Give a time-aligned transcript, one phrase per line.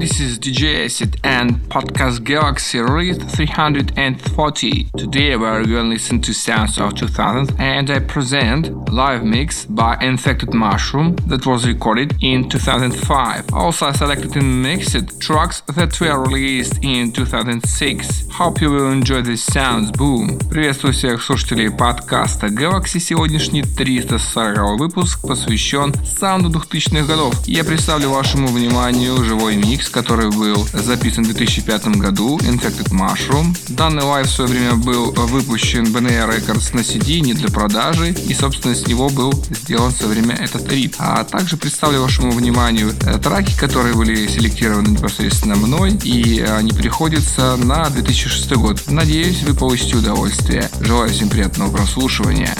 [0.00, 4.90] This is DJ Acid and Podcast Galaxy Read 340.
[4.96, 9.64] Today we are going to listen to sounds of 2000 and I present live mix
[9.64, 13.54] by Infected Mushroom that was recorded in 2005.
[13.54, 18.28] Also I selected and mixed tracks that were released in 2006.
[18.32, 19.90] Hope you will enjoy these sounds.
[19.92, 20.38] Boom!
[20.50, 23.00] Приветствую всех слушателей подкаста Galaxy.
[23.00, 27.34] Сегодняшний 340 выпуск посвящен саунду 2000-х годов.
[27.46, 33.55] Я представлю вашему вниманию живой микс который был записан в 2005 году, Infected Mushroom.
[33.69, 38.33] Данный лайв в свое время был выпущен BNE Records на CD, не для продажи, и,
[38.33, 40.95] собственно, с него был сделан в свое время этот рип.
[40.97, 47.57] А также представлю вашему вниманию э, траки, которые были селектированы непосредственно мной, и они приходятся
[47.57, 48.81] на 2006 год.
[48.87, 50.69] Надеюсь, вы получите удовольствие.
[50.79, 52.55] Желаю всем приятного прослушивания.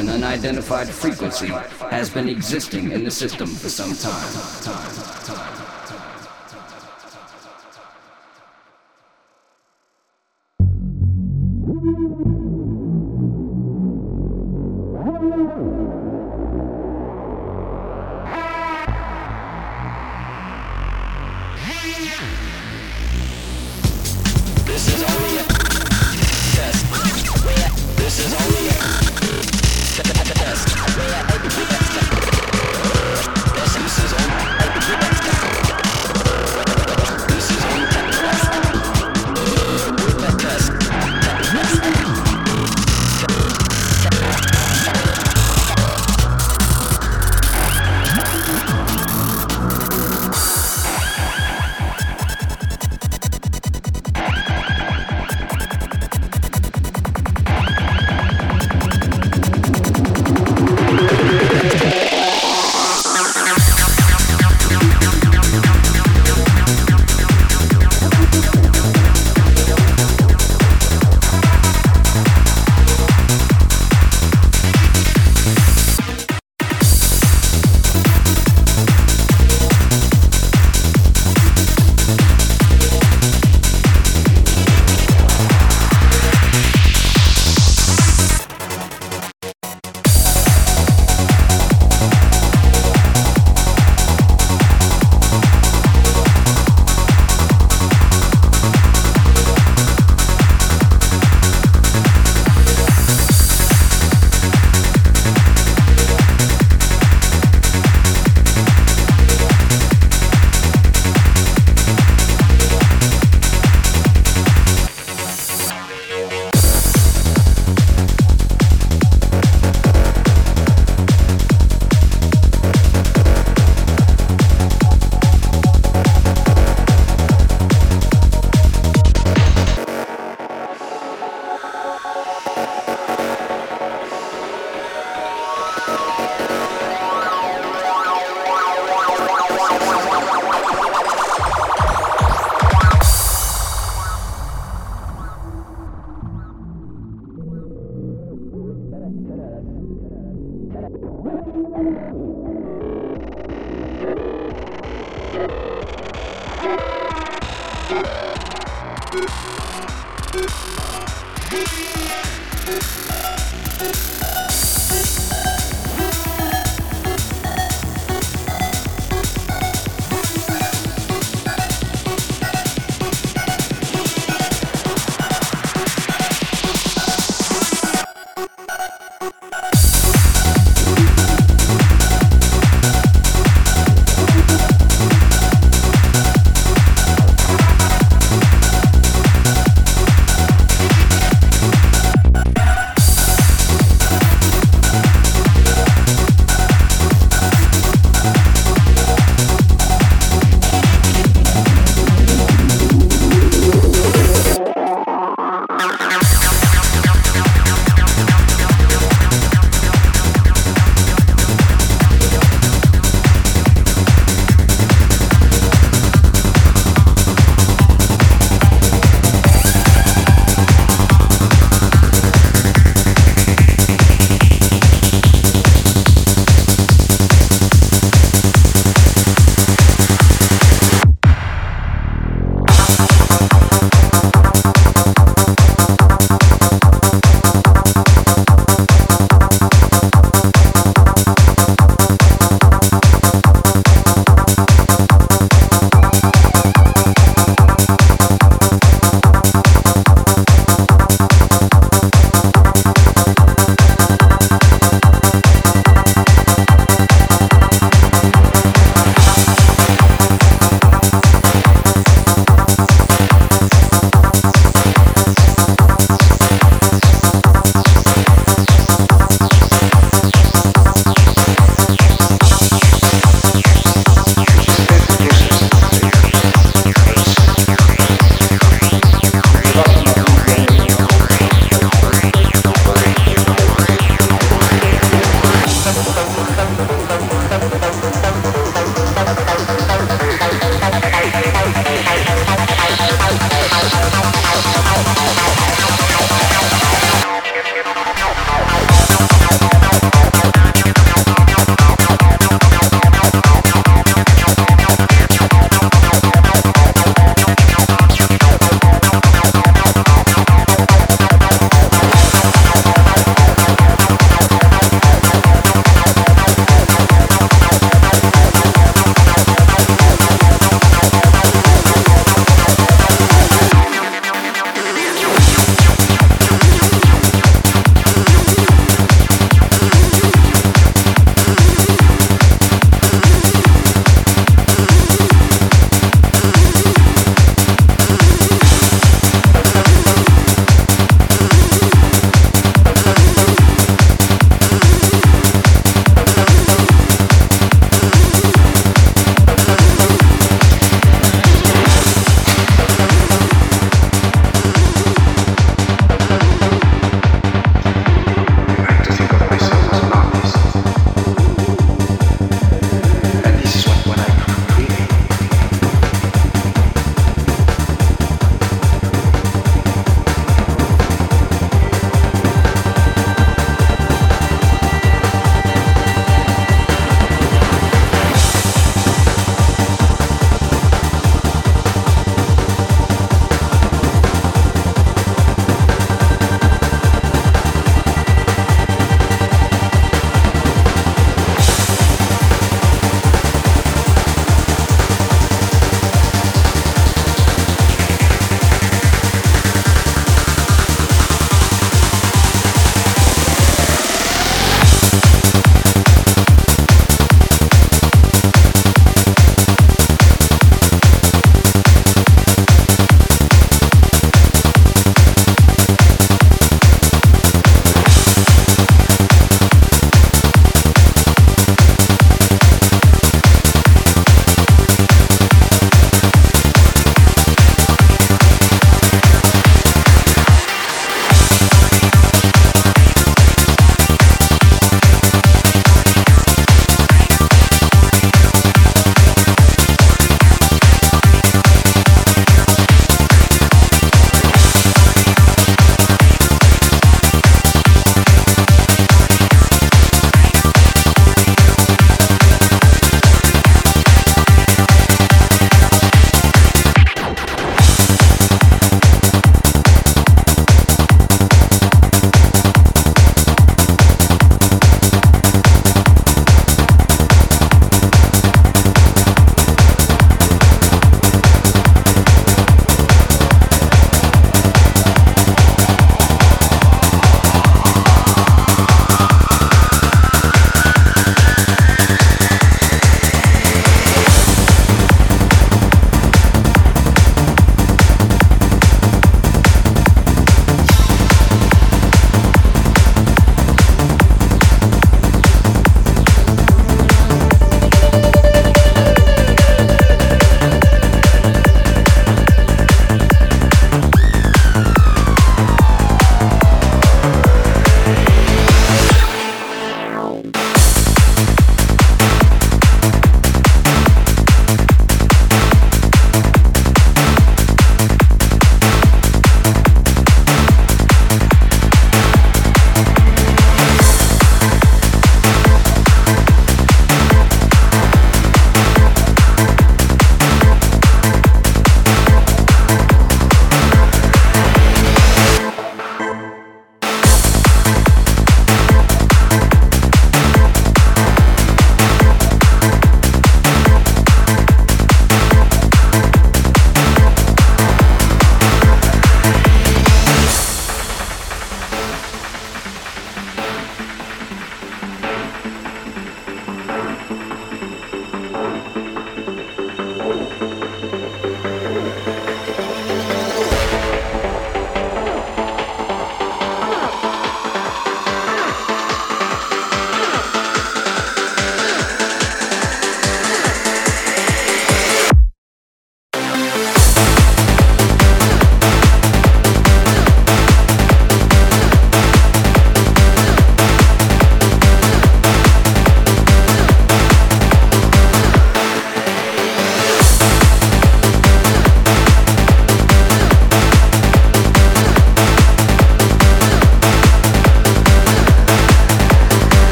[0.00, 1.48] An unidentified frequency
[1.90, 5.09] has been existing in the system for some time.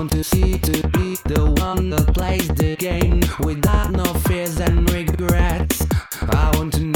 [0.00, 4.90] want to see to be the one that plays the game without no fears and
[4.90, 5.86] regrets.
[6.22, 6.89] I want to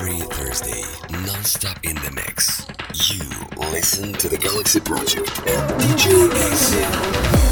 [0.00, 2.64] Every Thursday, non-stop in the mix.
[3.10, 3.24] You
[3.72, 7.47] listen to the Galaxy Project and DJ Asim.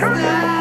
[0.00, 0.59] Come on.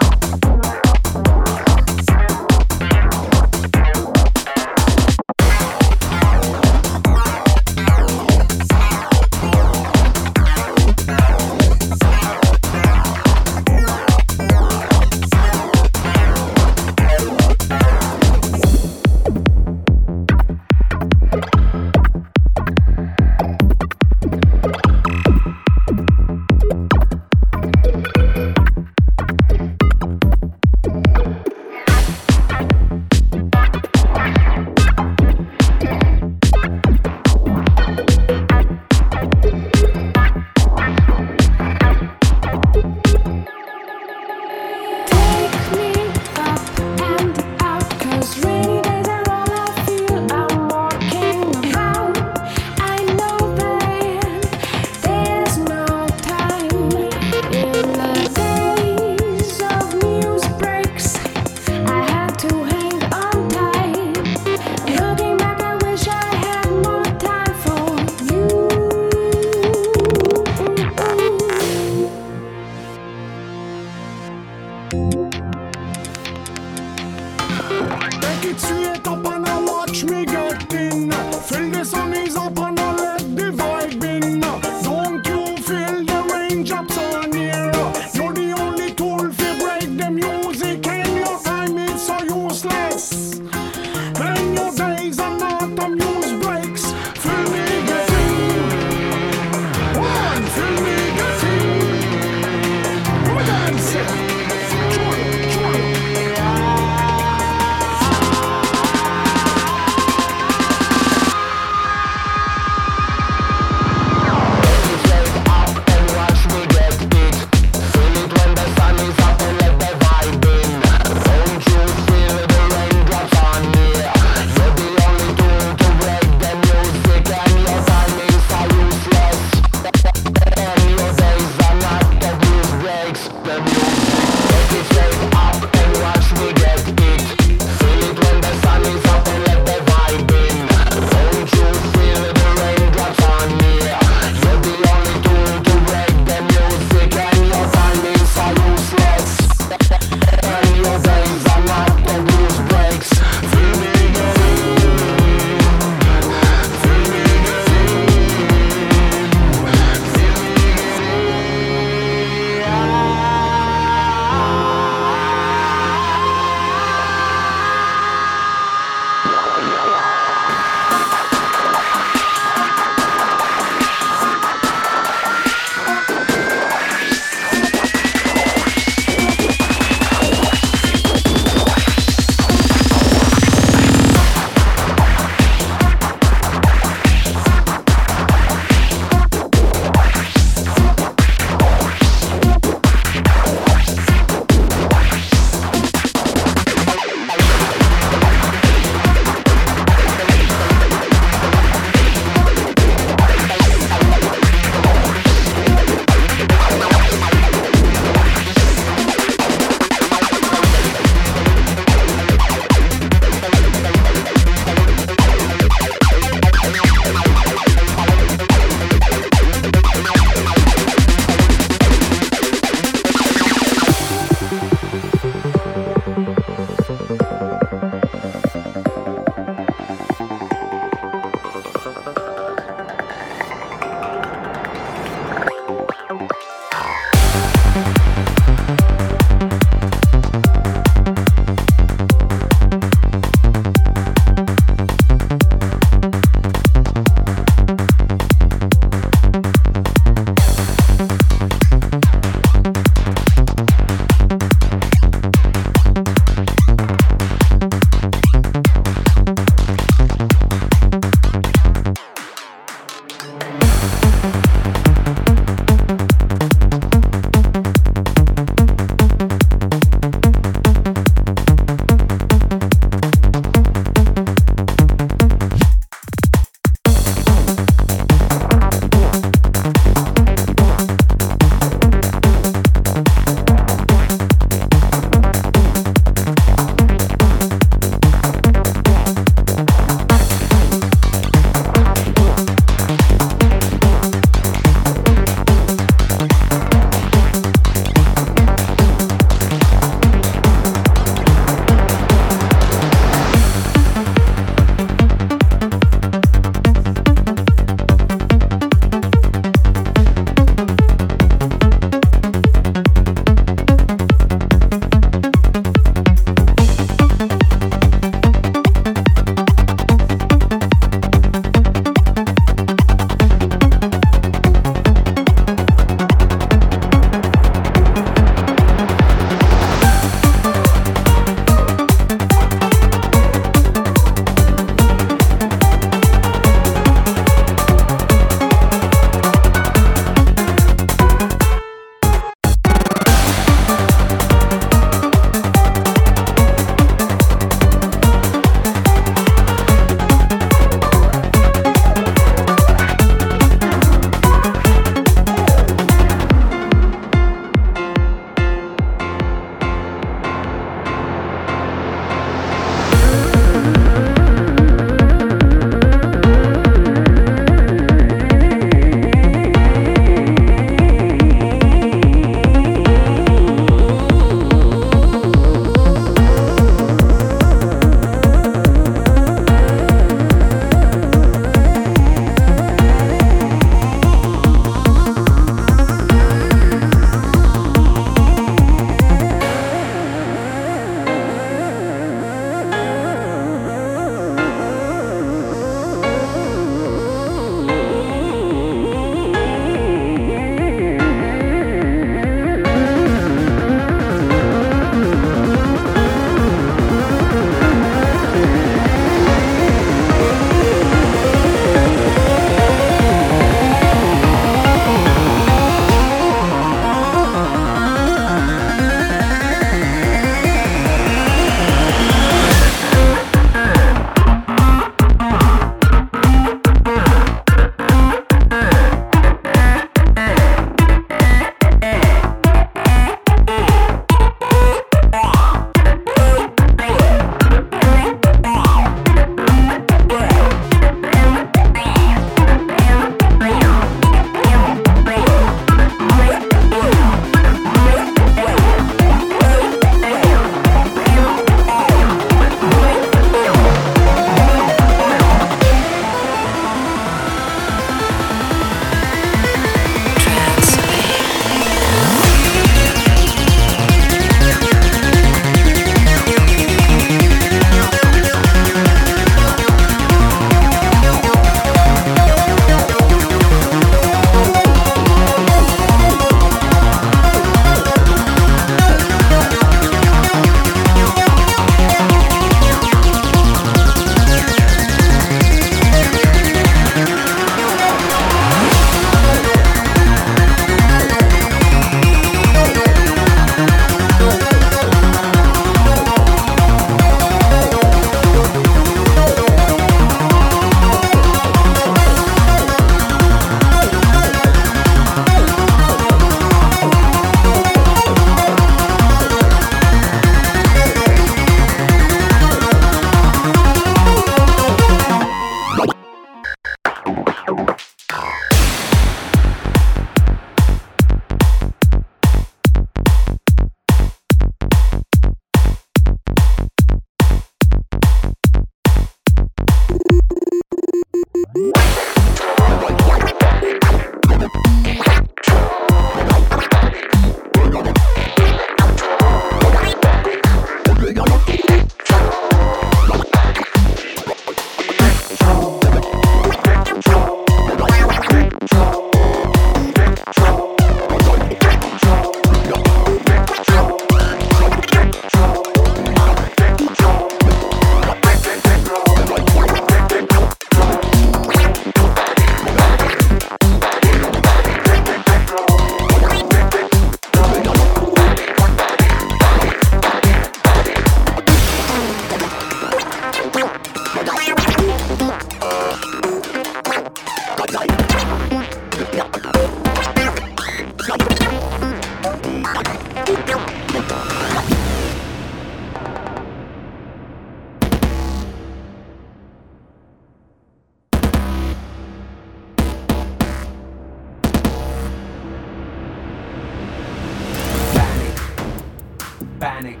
[599.82, 600.00] panic,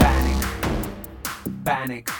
[0.00, 0.38] panic,
[1.64, 2.15] panic.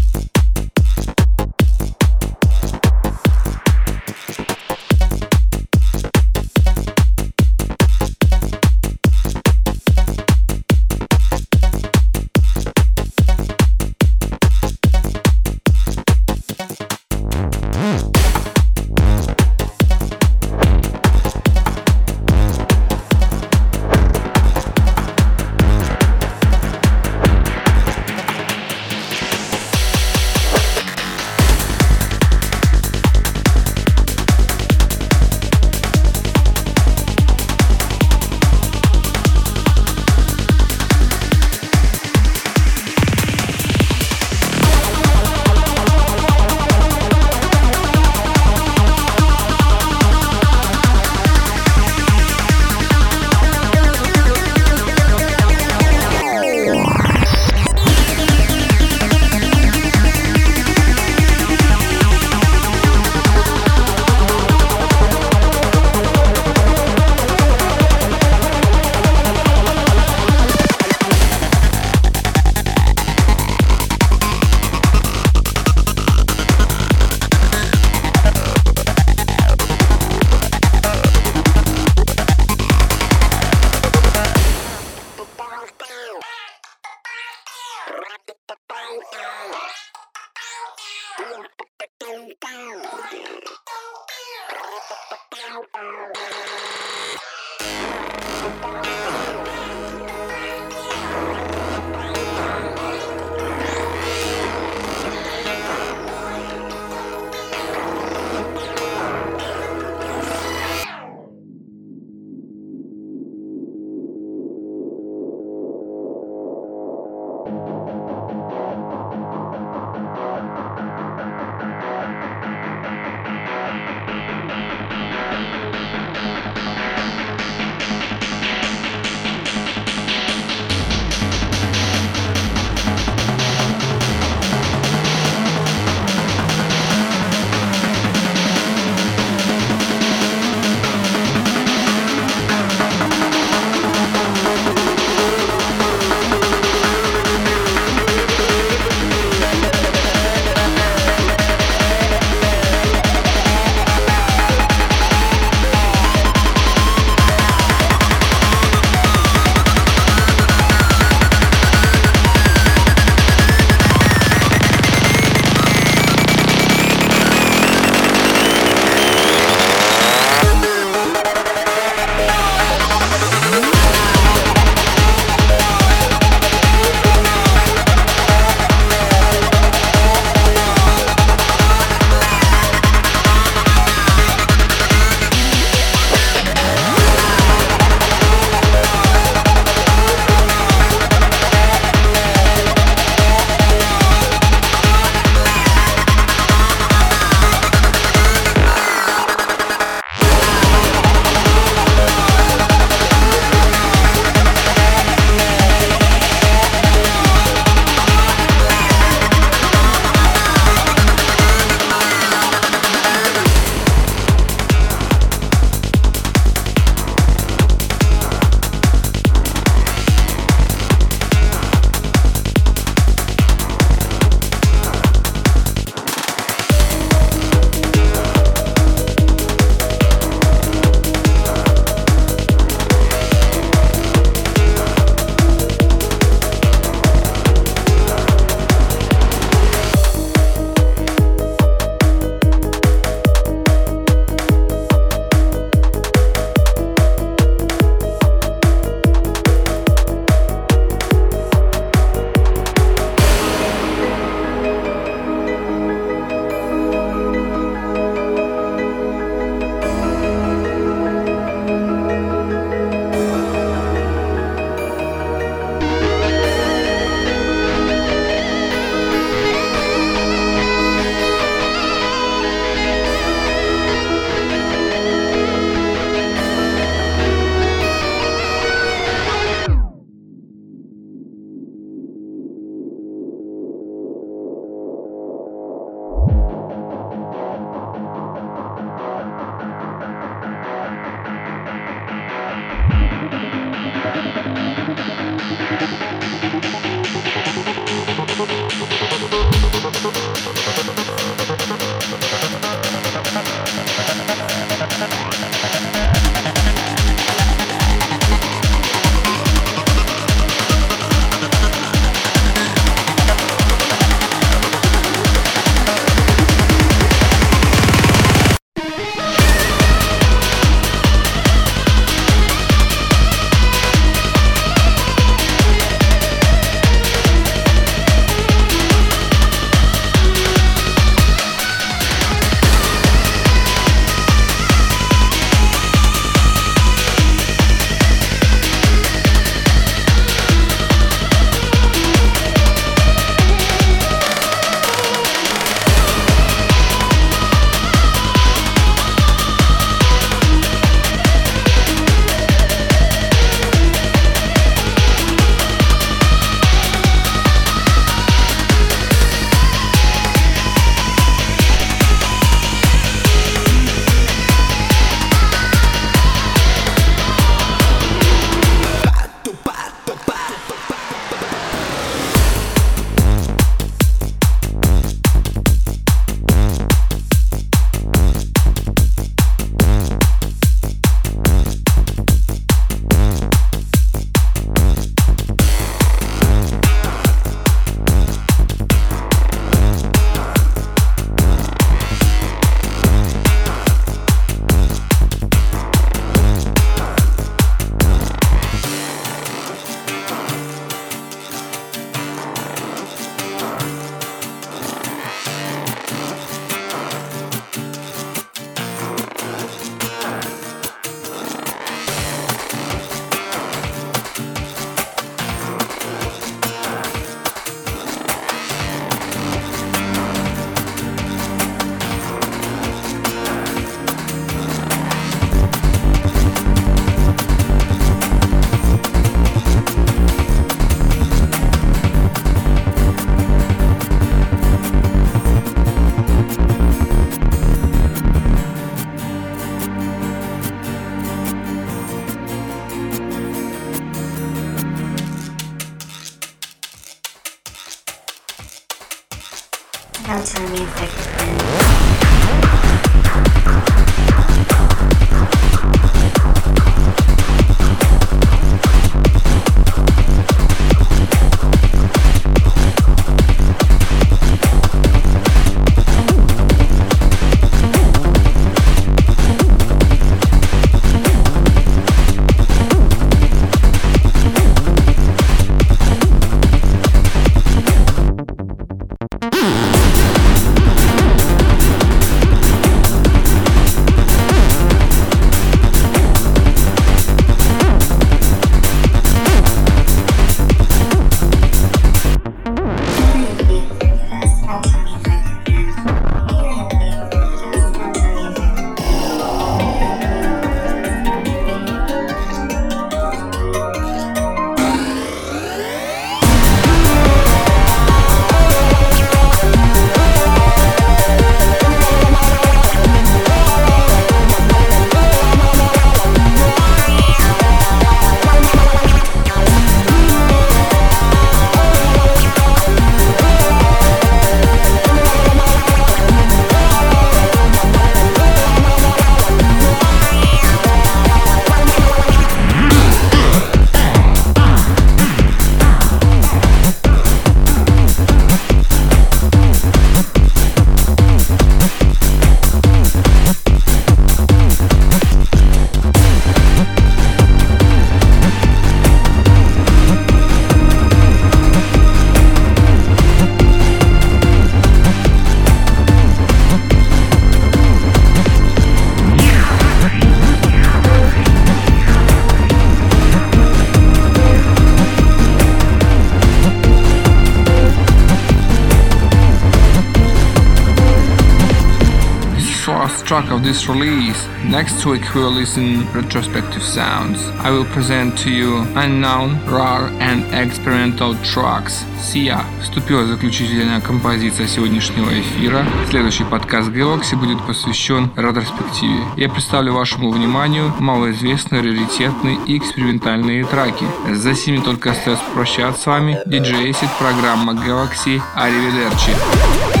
[573.71, 574.47] This release.
[574.65, 577.39] Next week we will listen retrospective sounds.
[577.67, 582.03] I will present to you unknown, rare and experimental tracks.
[582.19, 585.85] Sia вступила заключительная композиция сегодняшнего эфира.
[586.09, 589.23] Следующий подкаст Galaxy будет посвящен ретроспективе.
[589.37, 594.05] Я представлю вашему вниманию малоизвестные, раритетные и экспериментальные траки.
[594.33, 596.37] За сими только остается прощаться с вами.
[596.45, 598.41] Acid, программа Galaxy.
[598.55, 600.00] Аривидерчи.